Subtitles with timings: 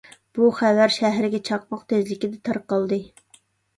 [0.37, 3.03] بۇ خەۋەر شەھەرگە چاقماق تېزلىكىدە تارقالدى.